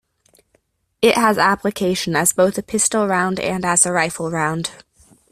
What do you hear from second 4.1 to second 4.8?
round.